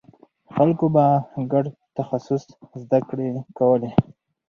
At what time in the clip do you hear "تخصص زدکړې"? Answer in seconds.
1.97-3.27